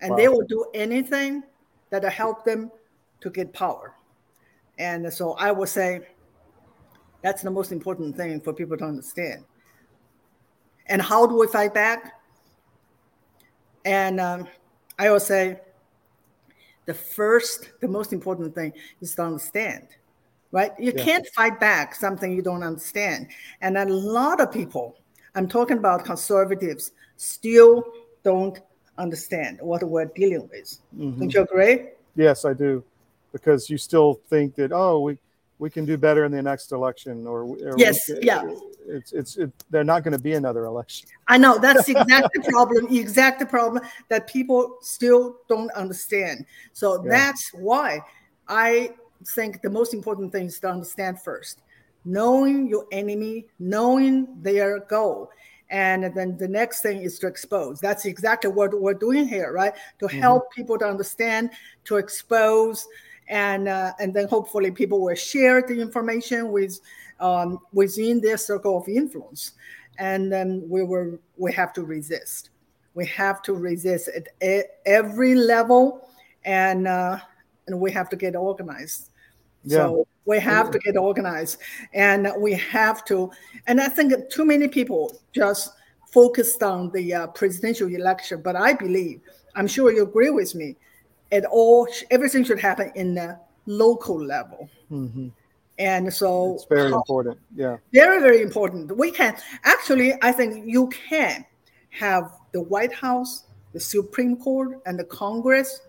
And 0.00 0.10
wow. 0.10 0.16
they 0.16 0.28
will 0.28 0.46
do 0.46 0.66
anything 0.74 1.42
that 1.90 2.02
will 2.02 2.10
help 2.10 2.44
them 2.44 2.70
to 3.20 3.30
get 3.30 3.52
power. 3.52 3.94
And 4.78 5.12
so 5.12 5.32
I 5.32 5.52
would 5.52 5.68
say 5.68 6.06
That's 7.26 7.42
the 7.42 7.50
most 7.50 7.72
important 7.72 8.16
thing 8.16 8.40
for 8.40 8.52
people 8.52 8.76
to 8.76 8.84
understand. 8.84 9.44
And 10.86 11.02
how 11.02 11.26
do 11.26 11.36
we 11.36 11.48
fight 11.48 11.74
back? 11.74 12.20
And 13.84 14.20
um, 14.20 14.46
I 14.96 15.10
will 15.10 15.18
say 15.18 15.58
the 16.84 16.94
first, 16.94 17.72
the 17.80 17.88
most 17.88 18.12
important 18.12 18.54
thing 18.54 18.72
is 19.00 19.16
to 19.16 19.22
understand, 19.22 19.88
right? 20.52 20.70
You 20.78 20.92
yeah. 20.94 21.02
can't 21.02 21.26
fight 21.34 21.58
back 21.58 21.96
something 21.96 22.32
you 22.32 22.42
don't 22.42 22.62
understand. 22.62 23.26
And 23.60 23.76
a 23.76 23.84
lot 23.86 24.40
of 24.40 24.52
people, 24.52 24.96
I'm 25.34 25.48
talking 25.48 25.78
about 25.78 26.04
conservatives, 26.04 26.92
still 27.16 27.84
don't 28.22 28.60
understand 28.98 29.58
what 29.60 29.82
we're 29.82 30.04
dealing 30.14 30.48
with. 30.52 30.78
Mm-hmm. 30.96 31.18
Don't 31.18 31.34
you 31.34 31.42
agree? 31.42 31.88
Yes, 32.14 32.44
I 32.44 32.52
do. 32.52 32.84
Because 33.36 33.70
you 33.70 33.78
still 33.78 34.20
think 34.28 34.54
that, 34.56 34.72
oh, 34.72 35.00
we, 35.00 35.18
we 35.58 35.70
can 35.70 35.84
do 35.84 35.96
better 35.96 36.24
in 36.24 36.32
the 36.32 36.42
next 36.42 36.72
election 36.72 37.26
or, 37.26 37.44
or 37.44 37.74
yes 37.76 38.08
we, 38.08 38.18
yeah 38.22 38.42
it's 38.86 39.12
it's 39.12 39.36
it, 39.36 39.50
they're 39.70 39.84
not 39.84 40.02
going 40.02 40.12
to 40.12 40.18
be 40.18 40.34
another 40.34 40.64
election 40.64 41.08
i 41.28 41.38
know 41.38 41.58
that's 41.58 41.88
exactly 41.88 42.40
the 42.42 42.42
problem 42.50 42.86
exact 42.94 43.40
the 43.40 43.46
problem 43.46 43.82
that 44.08 44.26
people 44.26 44.76
still 44.80 45.36
don't 45.48 45.70
understand 45.72 46.44
so 46.72 47.02
yeah. 47.04 47.10
that's 47.10 47.50
why 47.54 48.00
i 48.48 48.90
think 49.28 49.62
the 49.62 49.70
most 49.70 49.94
important 49.94 50.30
thing 50.30 50.46
is 50.46 50.60
to 50.60 50.68
understand 50.68 51.20
first 51.20 51.62
knowing 52.04 52.68
your 52.68 52.86
enemy 52.92 53.46
knowing 53.58 54.28
their 54.42 54.80
goal 54.80 55.30
and 55.68 56.14
then 56.14 56.36
the 56.36 56.46
next 56.46 56.80
thing 56.80 57.02
is 57.02 57.18
to 57.18 57.26
expose 57.26 57.80
that's 57.80 58.04
exactly 58.04 58.50
what 58.50 58.78
we're 58.80 58.94
doing 58.94 59.26
here 59.26 59.52
right 59.52 59.74
to 59.98 60.06
mm-hmm. 60.06 60.20
help 60.20 60.44
mm-hmm. 60.44 60.60
people 60.60 60.78
to 60.78 60.84
understand 60.84 61.50
to 61.84 61.96
expose 61.96 62.86
and 63.28 63.68
uh, 63.68 63.92
and 63.98 64.14
then 64.14 64.28
hopefully 64.28 64.70
people 64.70 65.00
will 65.00 65.14
share 65.14 65.62
the 65.62 65.80
information 65.80 66.50
with 66.52 66.80
um, 67.20 67.58
within 67.72 68.20
their 68.20 68.36
circle 68.36 68.78
of 68.78 68.88
influence, 68.88 69.52
and 69.98 70.32
then 70.32 70.62
we 70.68 70.82
will 70.82 71.18
we 71.36 71.52
have 71.52 71.72
to 71.74 71.84
resist. 71.84 72.50
We 72.94 73.06
have 73.06 73.42
to 73.42 73.54
resist 73.54 74.08
at 74.40 74.66
every 74.86 75.34
level, 75.34 76.08
and 76.44 76.86
uh, 76.86 77.18
and 77.66 77.80
we 77.80 77.90
have 77.92 78.08
to 78.10 78.16
get 78.16 78.36
organized. 78.36 79.10
Yeah. 79.64 79.78
So 79.78 80.06
we 80.24 80.38
have 80.40 80.70
to 80.70 80.78
get 80.78 80.96
organized, 80.96 81.58
and 81.92 82.28
we 82.38 82.54
have 82.54 83.04
to. 83.06 83.30
And 83.66 83.80
I 83.80 83.88
think 83.88 84.30
too 84.30 84.44
many 84.44 84.68
people 84.68 85.18
just 85.32 85.72
focused 86.12 86.62
on 86.62 86.90
the 86.92 87.12
uh, 87.12 87.26
presidential 87.28 87.88
election, 87.88 88.40
but 88.42 88.56
I 88.56 88.72
believe 88.72 89.20
I'm 89.54 89.66
sure 89.66 89.92
you 89.92 90.02
agree 90.02 90.30
with 90.30 90.54
me 90.54 90.76
it 91.30 91.44
all 91.44 91.88
everything 92.10 92.44
should 92.44 92.60
happen 92.60 92.92
in 92.94 93.14
the 93.14 93.38
local 93.66 94.22
level. 94.22 94.68
Mm-hmm. 94.90 95.28
And 95.78 96.12
so 96.12 96.54
it's 96.54 96.64
very 96.64 96.90
how, 96.90 96.96
important. 96.96 97.38
Yeah. 97.54 97.76
Very, 97.92 98.20
very 98.20 98.40
important. 98.40 98.96
We 98.96 99.10
can 99.10 99.36
actually, 99.64 100.14
I 100.22 100.32
think 100.32 100.64
you 100.66 100.88
can 100.88 101.44
have 101.90 102.32
the 102.52 102.62
White 102.62 102.94
House, 102.94 103.44
the 103.72 103.80
Supreme 103.80 104.36
Court, 104.36 104.80
and 104.86 104.98
the 104.98 105.04
Congress 105.04 105.80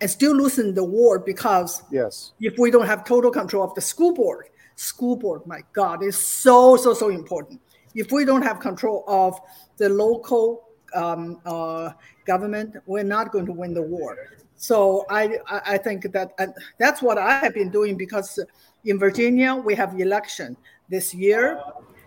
and 0.00 0.10
still 0.10 0.34
losing 0.34 0.74
the 0.74 0.84
war 0.84 1.18
because 1.18 1.82
yes, 1.90 2.32
if 2.40 2.58
we 2.58 2.70
don't 2.70 2.86
have 2.86 3.04
total 3.04 3.30
control 3.30 3.64
of 3.64 3.74
the 3.74 3.80
school 3.80 4.14
board, 4.14 4.46
school 4.76 5.16
board, 5.16 5.42
my 5.46 5.60
God, 5.72 6.02
is 6.02 6.16
so, 6.16 6.76
so, 6.76 6.94
so 6.94 7.10
important. 7.10 7.60
If 7.94 8.12
we 8.12 8.24
don't 8.24 8.42
have 8.42 8.60
control 8.60 9.04
of 9.06 9.38
the 9.76 9.88
local 9.88 10.64
um, 10.94 11.40
uh, 11.44 11.90
government, 12.24 12.76
we're 12.86 13.04
not 13.04 13.32
going 13.32 13.46
to 13.46 13.52
win 13.52 13.74
the 13.74 13.82
war. 13.82 14.16
So 14.60 15.06
I 15.08 15.38
I 15.48 15.78
think 15.78 16.12
that 16.12 16.32
uh, 16.38 16.48
that's 16.78 17.00
what 17.00 17.16
I 17.16 17.38
have 17.38 17.54
been 17.54 17.70
doing 17.70 17.96
because 17.96 18.38
in 18.84 18.98
Virginia 18.98 19.54
we 19.54 19.74
have 19.74 19.98
election 19.98 20.54
this 20.90 21.14
year, 21.14 21.58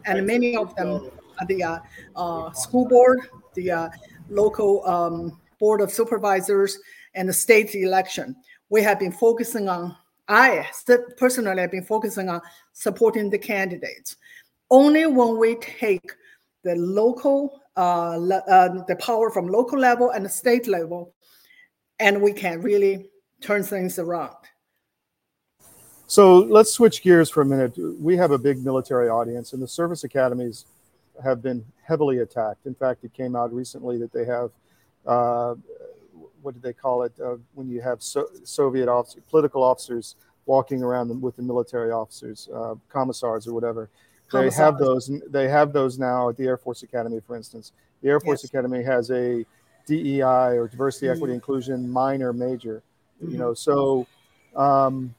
and 0.06 0.24
many 0.28 0.56
of 0.56 0.76
them 0.76 1.10
the 1.48 1.64
uh, 1.64 1.80
uh, 2.16 2.52
school 2.52 2.88
board, 2.88 3.22
the 3.56 3.72
uh, 3.72 3.90
local 4.30 4.86
um, 4.86 5.42
board 5.60 5.82
of 5.82 5.92
supervisors, 5.92 6.78
and 7.16 7.28
the 7.28 7.34
state 7.34 7.74
election. 7.74 8.36
We 8.70 8.84
have 8.84 9.00
been 9.00 9.12
focusing 9.12 9.68
on. 9.68 9.98
I 10.28 10.68
personally 11.18 11.62
have 11.62 11.72
been 11.72 11.84
focusing 11.84 12.30
on 12.30 12.40
supporting 12.72 13.32
the 13.32 13.40
candidates. 13.40 14.16
Only 14.70 15.08
when 15.08 15.40
we 15.40 15.56
take 15.56 16.12
the 16.64 16.76
local, 16.76 17.62
uh, 17.76 18.16
uh, 18.16 18.86
the 18.86 18.96
power 19.00 19.32
from 19.32 19.48
local 19.48 19.80
level 19.80 20.12
and 20.12 20.24
the 20.24 20.30
state 20.30 20.68
level, 20.68 21.16
and 22.00 22.22
we 22.22 22.34
can 22.34 22.62
really 22.62 23.10
turn 23.42 23.64
things 23.64 24.00
around. 24.00 24.36
So 26.08 26.40
let's 26.40 26.72
switch 26.72 27.02
gears 27.02 27.30
for 27.30 27.42
a 27.42 27.46
minute. 27.46 27.74
We 28.00 28.18
have 28.18 28.32
a 28.32 28.38
big 28.38 28.64
military 28.64 29.10
audience, 29.10 29.54
and 29.54 29.62
the 29.62 29.68
service 29.68 30.04
academies 30.04 30.66
have 31.24 31.42
been 31.42 31.66
heavily 31.82 32.20
attacked. 32.20 32.66
In 32.66 32.76
fact, 32.76 33.04
it 33.04 33.14
came 33.14 33.36
out 33.36 33.54
recently 33.54 33.98
that 33.98 34.12
they 34.12 34.26
have, 34.26 34.52
uh, 35.06 35.56
what 36.42 36.54
did 36.54 36.62
they 36.62 36.74
call 36.74 37.04
it, 37.04 37.14
uh, 37.20 37.38
when 37.54 37.70
you 37.70 37.82
have 37.82 38.04
so- 38.04 38.30
Soviet 38.44 38.88
officers, 38.88 39.24
political 39.30 39.64
officers 39.64 40.16
walking 40.46 40.84
around 40.84 41.22
with 41.22 41.36
the 41.36 41.42
military 41.42 41.92
officers, 41.92 42.50
uh, 42.54 42.76
commissars 42.90 43.48
or 43.48 43.54
whatever. 43.54 43.90
They 44.32 44.50
have 44.50 44.78
those. 44.80 45.12
They 45.30 45.48
have 45.48 45.74
those 45.74 46.00
now 46.00 46.30
at 46.30 46.38
the 46.38 46.46
Air 46.46 46.58
Force 46.58 46.82
Academy, 46.84 47.20
for 47.20 47.36
instance. 47.36 47.72
The 48.02 48.10
Air 48.10 48.20
Force 48.20 48.44
yes. 48.44 48.50
Academy 48.50 48.82
has 48.82 49.12
a 49.12 49.46
DEI 49.86 50.58
or 50.58 50.68
diversity, 50.68 51.08
mm-hmm. 51.08 51.16
equity, 51.16 51.34
inclusion, 51.34 51.90
minor, 51.90 52.34
major. 52.34 52.84
Mm-hmm. 53.22 53.32
You 53.32 53.38
know, 53.38 53.54
so 53.54 54.08
um, 54.56 55.14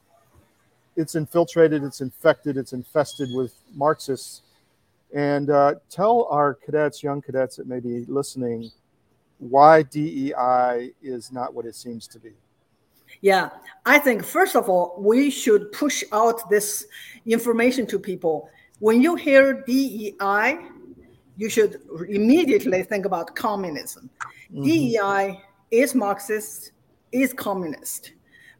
it's 0.96 1.14
infiltrated, 1.14 1.82
it's 1.82 2.00
infected, 2.00 2.56
it's 2.56 2.72
infested 2.72 3.28
with 3.32 3.54
Marxists. 3.74 4.42
And 5.14 5.50
uh, 5.50 5.74
tell 5.90 6.26
our 6.30 6.54
cadets, 6.54 7.02
young 7.02 7.22
cadets 7.22 7.56
that 7.56 7.66
may 7.68 7.80
be 7.80 8.04
listening, 8.06 8.70
why 9.38 9.82
DEI 9.82 10.92
is 11.02 11.30
not 11.30 11.54
what 11.54 11.66
it 11.66 11.74
seems 11.74 12.08
to 12.08 12.18
be. 12.18 12.32
Yeah, 13.20 13.50
I 13.86 13.98
think 13.98 14.24
first 14.24 14.56
of 14.56 14.68
all, 14.68 14.96
we 14.98 15.30
should 15.30 15.70
push 15.72 16.02
out 16.12 16.50
this 16.50 16.86
information 17.26 17.86
to 17.86 17.98
people. 17.98 18.48
When 18.80 19.00
you 19.00 19.14
hear 19.14 19.62
DEI, 19.66 20.58
you 21.36 21.48
should 21.48 21.80
immediately 22.08 22.82
think 22.82 23.06
about 23.06 23.34
communism. 23.34 24.10
Mm-hmm. 24.52 24.62
DEI 24.64 25.40
is 25.70 25.94
Marxist, 25.94 26.72
is 27.12 27.32
communist. 27.32 28.12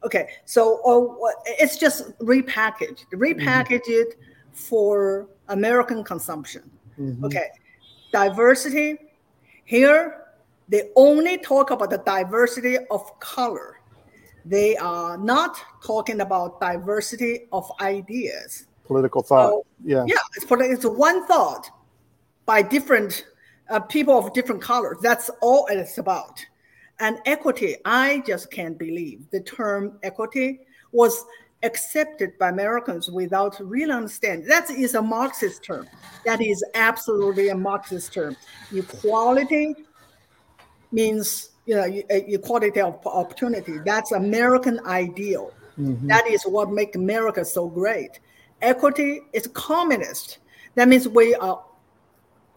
Okay, 0.03 0.29
so 0.45 0.81
uh, 0.83 1.31
it's 1.45 1.77
just 1.77 2.17
repackaged, 2.19 3.05
repackaged 3.13 3.87
mm-hmm. 3.87 4.11
it 4.11 4.17
for 4.51 5.27
American 5.47 6.03
consumption. 6.03 6.69
Mm-hmm. 6.99 7.25
Okay, 7.25 7.49
diversity. 8.11 8.97
Here, 9.63 10.25
they 10.69 10.91
only 10.95 11.37
talk 11.39 11.71
about 11.71 11.89
the 11.89 11.97
diversity 11.99 12.77
of 12.91 13.19
color. 13.19 13.79
They 14.45 14.77
are 14.77 15.17
not 15.17 15.57
talking 15.83 16.21
about 16.21 16.61
diversity 16.61 17.47
of 17.51 17.71
ideas. 17.81 18.67
Political 18.85 19.23
thought. 19.23 19.49
So, 19.49 19.65
yeah. 19.83 20.05
Yeah, 20.05 20.17
it's, 20.35 20.45
it's 20.51 20.85
one 20.85 21.25
thought 21.25 21.71
by 22.45 22.61
different 22.61 23.25
uh, 23.69 23.79
people 23.79 24.17
of 24.17 24.33
different 24.33 24.61
colors. 24.61 24.97
That's 25.01 25.29
all 25.41 25.67
it's 25.69 25.97
about. 25.97 26.45
And 26.99 27.17
equity, 27.25 27.75
I 27.83 28.23
just 28.25 28.51
can't 28.51 28.77
believe 28.77 29.29
the 29.31 29.41
term 29.41 29.99
equity 30.03 30.61
was 30.91 31.25
accepted 31.63 32.37
by 32.37 32.49
Americans 32.49 33.09
without 33.09 33.59
really 33.59 33.91
understanding. 33.91 34.47
That 34.47 34.69
is 34.69 34.95
a 34.95 35.01
Marxist 35.01 35.63
term. 35.63 35.87
That 36.25 36.41
is 36.41 36.63
absolutely 36.75 37.49
a 37.49 37.55
Marxist 37.55 38.13
term. 38.13 38.37
Equality 38.73 39.75
means 40.91 41.49
you 41.65 41.75
know 41.75 42.01
equality 42.09 42.79
of 42.79 43.05
opportunity. 43.05 43.79
That's 43.83 44.11
American 44.11 44.79
ideal. 44.85 45.51
Mm-hmm. 45.79 46.07
That 46.07 46.27
is 46.27 46.43
what 46.43 46.71
makes 46.71 46.95
America 46.95 47.43
so 47.43 47.67
great. 47.67 48.19
Equity 48.61 49.21
is 49.33 49.47
communist. 49.47 50.37
That 50.75 50.87
means 50.87 51.07
we 51.07 51.35
are 51.35 51.61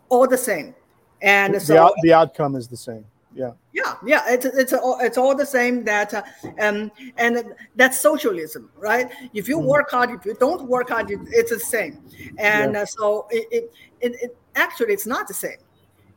all 0.09 0.27
the 0.27 0.39
same. 0.39 0.75
And 1.23 1.55
the, 1.55 1.61
so 1.61 1.95
the, 2.03 2.13
outcome 2.13 2.55
is 2.55 2.69
the 2.69 2.77
same. 2.77 3.05
Yeah. 3.35 3.53
Yeah, 3.73 3.95
yeah, 4.05 4.23
it's 4.29 4.47
it's 4.47 4.73
all, 4.73 4.99
it's 5.01 5.17
all 5.17 5.37
the 5.37 5.47
same. 5.47 5.85
That 5.85 6.13
uh, 6.13 6.23
um, 6.59 6.91
and 7.17 7.55
that's 7.77 8.01
socialism, 8.01 8.71
right? 8.77 9.09
If 9.33 9.47
you 9.47 9.59
mm. 9.59 9.65
work 9.65 9.91
hard, 9.91 10.11
if 10.11 10.25
you 10.25 10.35
don't 10.35 10.67
work 10.67 10.89
hard, 10.89 11.07
it's 11.11 11.51
the 11.51 11.61
same. 11.61 12.03
And 12.39 12.73
yeah. 12.73 12.83
uh, 12.83 12.87
so 12.87 13.29
it, 13.31 13.47
it, 13.53 13.73
it, 14.01 14.23
it 14.23 14.37
actually 14.57 14.93
it's 14.95 15.07
not 15.07 15.29
the 15.29 15.35
same. 15.35 15.59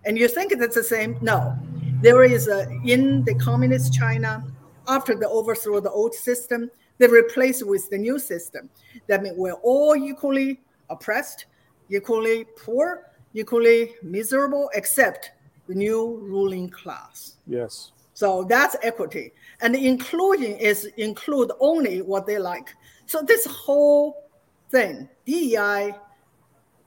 And 0.06 0.18
you 0.18 0.28
think 0.28 0.52
it's 0.52 0.74
the 0.74 0.84
same? 0.84 1.18
No, 1.22 1.56
there 2.02 2.24
is 2.24 2.48
a 2.48 2.68
in 2.84 3.24
the 3.26 3.36
communist 3.36 3.94
China 3.94 4.44
after 4.88 5.16
the 5.16 5.30
overthrow 5.30 5.78
of 5.78 5.84
the 5.84 5.92
old 5.92 6.14
system, 6.14 6.70
they 6.98 7.08
replaced 7.08 7.66
with 7.66 7.90
the 7.90 7.98
new 7.98 8.20
system. 8.20 8.70
That 9.08 9.24
means 9.24 9.36
we're 9.38 9.54
all 9.54 9.96
equally 9.96 10.60
oppressed, 10.90 11.46
equally 11.90 12.46
poor, 12.58 13.11
equally 13.34 13.96
miserable 14.04 14.70
except 14.74 15.32
the 15.68 15.76
new 15.76 16.20
ruling 16.22 16.70
class. 16.70 17.36
Yes. 17.48 17.92
So 18.14 18.44
that's 18.44 18.76
equity. 18.84 19.32
And 19.62 19.76
inclusion 19.76 20.54
is 20.58 20.86
include 20.98 21.52
only 21.60 22.02
what 22.02 22.26
they 22.26 22.38
like. 22.38 22.70
So 23.06 23.22
this 23.22 23.46
whole 23.46 24.30
thing. 24.70 25.08
DEI 25.26 25.94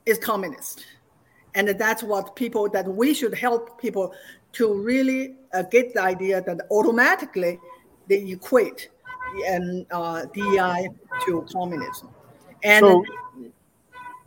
is 0.07 0.19
communist. 0.19 0.85
And 1.55 1.69
that's 1.69 2.03
what 2.03 2.35
people 2.35 2.69
that 2.71 2.87
we 2.87 3.15
should 3.15 3.35
help 3.35 3.81
people 3.81 4.15
to 4.53 4.75
really 4.75 5.37
uh, 5.53 5.63
get 5.63 5.95
the 5.95 6.03
idea 6.03 6.43
that 6.43 6.61
automatically 6.71 7.61
they 8.09 8.31
equate 8.31 8.91
and 9.47 9.87
uh, 9.91 10.25
DEI 10.33 10.89
to 11.27 11.47
communism. 11.53 12.09
And 12.63 12.85
so, 12.85 13.05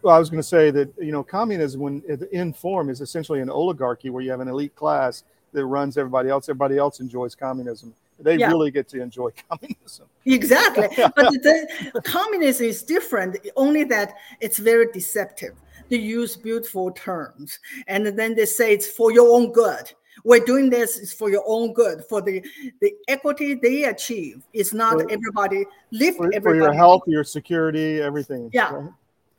well, 0.07 0.15
I 0.15 0.19
was 0.19 0.29
going 0.29 0.39
to 0.39 0.47
say 0.47 0.71
that 0.71 0.89
you 1.01 1.11
know 1.11 1.21
communism, 1.21 1.81
when 1.81 2.01
in 2.31 2.53
form, 2.53 2.89
is 2.89 3.01
essentially 3.01 3.41
an 3.41 3.49
oligarchy 3.49 4.09
where 4.09 4.23
you 4.23 4.31
have 4.31 4.39
an 4.39 4.47
elite 4.47 4.73
class 4.73 5.25
that 5.51 5.65
runs 5.65 5.97
everybody 5.97 6.29
else. 6.29 6.47
Everybody 6.47 6.77
else 6.77 7.01
enjoys 7.01 7.35
communism. 7.35 7.93
They 8.17 8.37
yeah. 8.37 8.47
really 8.47 8.71
get 8.71 8.87
to 8.87 9.01
enjoy 9.01 9.31
communism. 9.49 10.05
Exactly, 10.25 10.87
but 10.97 11.33
the 11.33 12.01
communism 12.05 12.67
is 12.67 12.83
different. 12.83 13.35
Only 13.57 13.83
that 13.83 14.13
it's 14.39 14.59
very 14.59 14.89
deceptive. 14.93 15.55
They 15.89 15.97
use 15.97 16.37
beautiful 16.37 16.91
terms, 16.91 17.59
and 17.87 18.05
then 18.05 18.33
they 18.33 18.45
say 18.45 18.73
it's 18.73 18.87
for 18.87 19.11
your 19.11 19.35
own 19.35 19.51
good 19.51 19.91
we're 20.23 20.43
doing 20.43 20.67
this 20.67 20.97
is 20.97 21.13
for 21.13 21.29
your 21.29 21.43
own 21.45 21.73
good 21.73 22.03
for 22.09 22.23
the 22.23 22.43
the 22.81 22.91
equity 23.07 23.53
they 23.53 23.83
achieve 23.83 24.41
it's 24.51 24.73
not 24.73 24.93
for, 24.93 25.11
everybody 25.11 25.63
lift 25.91 26.17
for, 26.17 26.25
everybody 26.33 26.41
for 26.41 26.55
your 26.55 26.73
health 26.73 27.03
your 27.05 27.23
security 27.23 28.01
everything 28.01 28.49
yeah 28.51 28.73
right? 28.73 28.89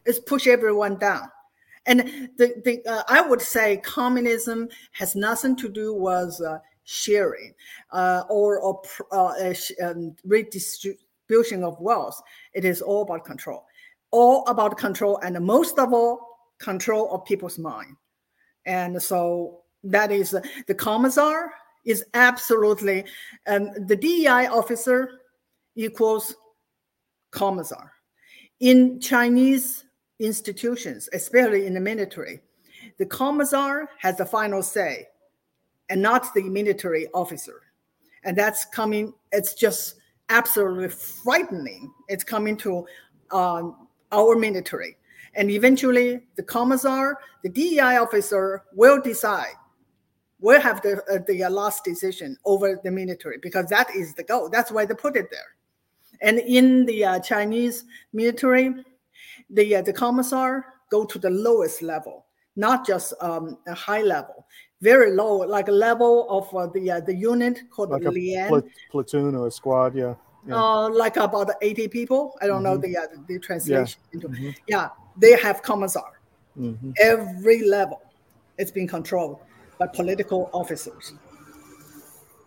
It's 0.08 0.18
push 0.18 0.46
everyone 0.48 0.96
down. 0.96 1.30
And 1.86 2.30
the, 2.36 2.60
the 2.64 2.84
uh, 2.86 3.02
i 3.08 3.20
would 3.20 3.40
say 3.40 3.76
communism 3.78 4.68
has 4.92 5.14
nothing 5.14 5.54
to 5.56 5.68
do 5.68 5.94
with 5.94 6.38
uh, 6.40 6.58
sharing 6.84 7.54
uh, 7.92 8.24
or, 8.28 8.58
or 8.60 8.82
uh, 9.12 9.54
um, 9.82 10.16
redistribution 10.24 11.62
of 11.62 11.80
wealth. 11.80 12.20
It 12.52 12.64
is 12.64 12.82
all 12.82 13.02
about 13.02 13.24
control 13.24 13.64
all 14.10 14.44
about 14.46 14.76
control 14.76 15.18
and 15.18 15.38
most 15.44 15.78
of 15.78 15.92
all 15.92 16.38
control 16.58 17.10
of 17.12 17.24
people's 17.24 17.58
mind. 17.58 17.96
And 18.66 19.00
so 19.00 19.60
that 19.84 20.10
is 20.10 20.34
the 20.66 20.74
commissar 20.74 21.52
is 21.84 22.04
absolutely 22.14 23.04
um, 23.46 23.70
the 23.86 23.96
DEI 23.96 24.46
officer 24.46 25.20
equals 25.76 26.34
commissar. 27.30 27.92
In 28.60 29.00
Chinese 29.00 29.84
institutions, 30.18 31.08
especially 31.12 31.66
in 31.66 31.74
the 31.74 31.80
military, 31.80 32.40
the 32.98 33.06
commissar 33.06 33.88
has 33.98 34.16
the 34.16 34.26
final 34.26 34.62
say 34.62 35.08
and 35.88 36.00
not 36.00 36.34
the 36.34 36.42
military 36.42 37.08
officer. 37.14 37.62
And 38.24 38.36
that's 38.36 38.64
coming, 38.64 39.14
it's 39.32 39.54
just 39.54 39.94
absolutely 40.28 40.88
frightening. 40.88 41.92
It's 42.08 42.24
coming 42.24 42.56
to 42.58 42.86
um, 43.30 43.88
our 44.12 44.36
military. 44.36 44.96
And 45.34 45.50
eventually, 45.50 46.20
the 46.36 46.42
commissar, 46.42 47.18
the 47.42 47.48
DEI 47.48 47.98
officer 47.98 48.64
will 48.74 49.00
decide 49.00 49.54
will 50.40 50.60
have 50.60 50.80
the 50.82 51.02
uh, 51.12 51.18
the 51.26 51.48
last 51.48 51.84
decision 51.84 52.36
over 52.44 52.80
the 52.82 52.90
military 52.90 53.38
because 53.38 53.66
that 53.66 53.88
is 53.94 54.14
the 54.14 54.22
goal. 54.22 54.48
That's 54.48 54.70
why 54.70 54.84
they 54.84 54.94
put 54.94 55.16
it 55.16 55.30
there. 55.30 55.56
And 56.20 56.38
in 56.38 56.86
the 56.86 57.04
uh, 57.04 57.20
Chinese 57.20 57.84
military, 58.12 58.84
the 59.50 59.76
uh, 59.76 59.82
the 59.82 59.92
commissar 59.92 60.64
go 60.90 61.04
to 61.04 61.18
the 61.18 61.30
lowest 61.30 61.82
level, 61.82 62.26
not 62.56 62.86
just 62.86 63.14
um, 63.20 63.58
a 63.66 63.74
high 63.74 64.02
level, 64.02 64.46
very 64.80 65.12
low, 65.12 65.36
like 65.36 65.68
a 65.68 65.72
level 65.72 66.28
of 66.30 66.54
uh, 66.54 66.66
the 66.72 66.90
uh, 66.90 67.00
the 67.00 67.14
unit 67.14 67.60
called 67.70 67.90
like 67.90 68.02
Lian. 68.02 68.48
Pl- 68.48 68.68
platoon 68.90 69.34
or 69.34 69.48
a 69.48 69.50
squad, 69.50 69.94
yeah. 69.94 70.14
yeah. 70.46 70.56
Uh, 70.56 70.88
like 70.88 71.16
about 71.16 71.50
80 71.60 71.88
people. 71.88 72.36
I 72.40 72.46
don't 72.46 72.62
mm-hmm. 72.62 72.64
know 72.64 72.76
the 72.76 72.96
uh, 72.96 73.06
the 73.26 73.38
translation. 73.38 74.00
Yeah. 74.10 74.14
Into, 74.14 74.28
mm-hmm. 74.28 74.50
yeah, 74.66 74.88
they 75.16 75.36
have 75.40 75.62
commissar. 75.62 76.20
Mm-hmm. 76.58 76.92
Every 77.00 77.62
level, 77.68 78.00
it's 78.56 78.70
being 78.70 78.88
controlled 78.88 79.38
by 79.78 79.86
political 79.86 80.50
officers. 80.52 81.14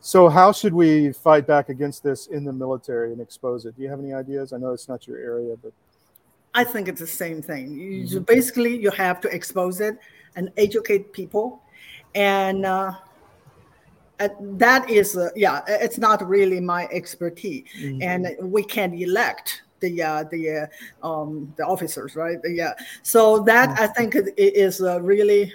So, 0.03 0.29
how 0.29 0.51
should 0.51 0.73
we 0.73 1.11
fight 1.11 1.45
back 1.45 1.69
against 1.69 2.03
this 2.03 2.27
in 2.27 2.43
the 2.43 2.51
military 2.51 3.11
and 3.11 3.21
expose 3.21 3.65
it? 3.65 3.75
Do 3.75 3.83
you 3.83 3.89
have 3.89 3.99
any 3.99 4.13
ideas? 4.13 4.51
I 4.51 4.57
know 4.57 4.71
it's 4.71 4.89
not 4.89 5.07
your 5.07 5.17
area, 5.17 5.55
but 5.61 5.71
I 6.53 6.63
think 6.63 6.87
it's 6.87 6.99
the 6.99 7.07
same 7.07 7.41
thing. 7.41 7.73
You, 7.73 8.03
mm-hmm. 8.03 8.19
Basically, 8.23 8.77
you 8.77 8.91
have 8.91 9.21
to 9.21 9.29
expose 9.29 9.79
it 9.79 9.97
and 10.35 10.51
educate 10.57 11.13
people, 11.13 11.61
and 12.15 12.65
uh, 12.65 12.93
that 14.41 14.89
is, 14.89 15.17
uh, 15.17 15.29
yeah, 15.35 15.61
it's 15.67 15.97
not 15.97 16.27
really 16.27 16.59
my 16.59 16.87
expertise, 16.91 17.65
mm-hmm. 17.79 18.01
and 18.01 18.51
we 18.51 18.63
can't 18.63 18.93
elect 18.93 19.63
the 19.79 20.01
uh, 20.01 20.23
the 20.31 20.69
uh, 21.03 21.07
um, 21.07 21.53
the 21.57 21.65
officers, 21.65 22.15
right? 22.15 22.37
Yeah. 22.45 22.73
So 23.01 23.39
that 23.39 23.69
mm-hmm. 23.69 23.83
I 23.83 23.87
think 23.87 24.15
is 24.37 24.81
uh, 24.81 25.01
really 25.01 25.51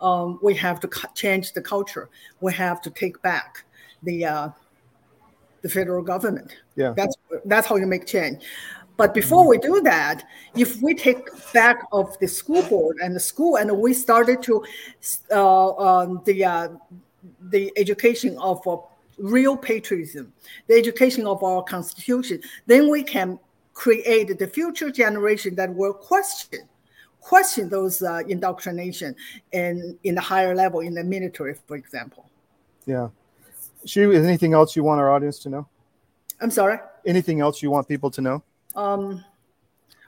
um, 0.00 0.38
we 0.42 0.54
have 0.54 0.80
to 0.80 0.90
change 1.14 1.52
the 1.52 1.62
culture. 1.62 2.08
We 2.40 2.52
have 2.54 2.80
to 2.82 2.90
take 2.90 3.20
back 3.22 3.64
the 4.02 4.24
uh, 4.24 4.48
the 5.62 5.68
federal 5.68 6.02
government. 6.02 6.56
Yeah, 6.76 6.92
that's 6.96 7.16
that's 7.44 7.66
how 7.66 7.76
you 7.76 7.86
make 7.86 8.06
change. 8.06 8.42
But 9.00 9.14
before 9.14 9.48
we 9.48 9.56
do 9.56 9.80
that, 9.80 10.24
if 10.54 10.82
we 10.82 10.92
take 10.92 11.20
back 11.54 11.86
of 11.90 12.18
the 12.18 12.28
school 12.28 12.60
board 12.64 12.98
and 13.02 13.16
the 13.16 13.20
school, 13.20 13.56
and 13.56 13.78
we 13.78 13.94
started 13.94 14.42
to 14.42 14.62
uh, 15.32 15.74
um, 15.76 16.20
the 16.26 16.44
uh, 16.44 16.68
the 17.48 17.72
education 17.78 18.36
of 18.36 18.60
uh, 18.68 18.76
real 19.16 19.56
patriotism, 19.56 20.30
the 20.66 20.74
education 20.74 21.26
of 21.26 21.42
our 21.42 21.62
constitution, 21.62 22.42
then 22.66 22.90
we 22.90 23.02
can 23.02 23.38
create 23.72 24.38
the 24.38 24.46
future 24.46 24.90
generation 24.90 25.54
that 25.54 25.74
will 25.74 25.94
question 25.94 26.68
question 27.22 27.70
those 27.70 28.02
uh, 28.02 28.20
indoctrination 28.28 29.16
and 29.54 29.98
in 30.04 30.14
the 30.14 30.20
higher 30.20 30.54
level 30.54 30.80
in 30.80 30.92
the 30.92 31.04
military, 31.04 31.54
for 31.66 31.76
example. 31.76 32.28
Yeah. 32.84 33.08
Xi, 33.86 34.02
is 34.02 34.26
anything 34.26 34.52
else 34.52 34.76
you 34.76 34.84
want 34.84 35.00
our 35.00 35.10
audience 35.10 35.38
to 35.38 35.48
know? 35.48 35.66
I'm 36.42 36.50
sorry. 36.50 36.78
Anything 37.06 37.40
else 37.40 37.62
you 37.62 37.70
want 37.70 37.88
people 37.88 38.10
to 38.10 38.20
know? 38.20 38.42
Um, 38.74 39.24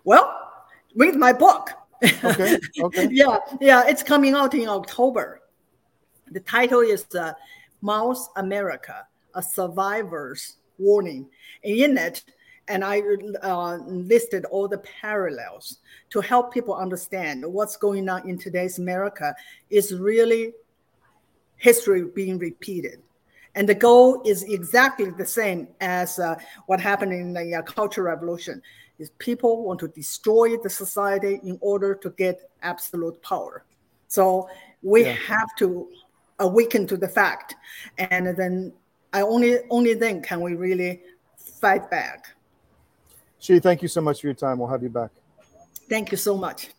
well, 0.05 0.53
read 0.95 1.17
my 1.17 1.33
book. 1.33 1.71
Okay. 2.03 2.59
Okay. 2.81 3.09
yeah. 3.13 3.39
Yeah. 3.61 3.85
It's 3.87 4.03
coming 4.03 4.35
out 4.35 4.55
in 4.55 4.69
October. 4.69 5.43
The 6.31 6.41
title 6.41 6.81
is 6.81 7.07
uh, 7.15 7.33
Mao's 7.81 8.29
America: 8.37 9.07
A 9.35 9.43
Survivor's 9.43 10.57
Warning. 10.79 11.29
And 11.63 11.77
in 11.77 11.99
it, 11.99 12.25
and 12.69 12.85
I 12.85 13.03
uh, 13.43 13.77
listed 13.87 14.45
all 14.47 14.69
the 14.69 14.79
parallels 14.79 15.79
to 16.11 16.21
help 16.21 16.53
people 16.53 16.75
understand 16.75 17.45
what's 17.45 17.77
going 17.77 18.09
on 18.09 18.29
in 18.29 18.39
today's 18.39 18.79
America 18.79 19.35
is 19.71 19.95
really 19.95 20.53
history 21.57 22.05
being 22.05 22.39
repeated. 22.39 23.03
And 23.55 23.69
the 23.69 23.75
goal 23.75 24.23
is 24.25 24.45
exactly 24.45 25.11
the 25.11 25.27
same 25.27 25.69
as 25.81 26.19
uh, 26.19 26.37
what 26.67 26.81
happened 26.81 27.13
in 27.13 27.33
the 27.33 27.57
uh, 27.57 27.63
Cultural 27.63 28.07
Revolution. 28.07 28.63
Is 28.99 29.11
people 29.19 29.65
want 29.65 29.81
to 29.81 29.89
destroy 29.89 30.57
the 30.59 30.71
society 30.71 31.41
in 31.43 31.59
order 31.61 31.95
to 31.95 32.11
get 32.11 32.51
absolute 32.63 33.21
power. 33.23 33.65
So 34.09 34.49
we 34.83 35.05
yeah. 35.05 35.13
have 35.13 35.49
to 35.59 35.89
awaken 36.39 36.87
to 36.87 36.97
the 36.97 37.09
fact, 37.09 37.57
and 37.99 38.37
then 38.37 38.73
I 39.13 39.23
only 39.23 39.59
only 39.71 39.95
then 39.95 40.23
can 40.23 40.41
we 40.41 40.55
really 40.55 41.01
fight 41.37 41.91
back. 41.91 42.29
Xi, 43.39 43.59
thank 43.59 43.83
you 43.83 43.89
so 43.89 44.01
much 44.01 44.21
for 44.21 44.29
your 44.29 44.35
time. 44.35 44.59
We'll 44.59 44.69
have 44.69 44.83
you 44.83 44.89
back. 44.89 45.11
Thank 45.89 46.13
you 46.13 46.17
so 46.17 46.37
much. 46.37 46.71